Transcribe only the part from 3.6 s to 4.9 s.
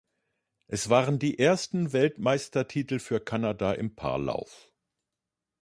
im Paarlauf.